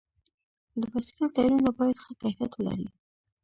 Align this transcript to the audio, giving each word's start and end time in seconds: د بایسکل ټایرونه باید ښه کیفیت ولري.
د 0.79 0.81
بایسکل 0.91 1.27
ټایرونه 1.35 1.69
باید 1.77 1.97
ښه 2.03 2.11
کیفیت 2.21 2.51
ولري. 2.55 2.87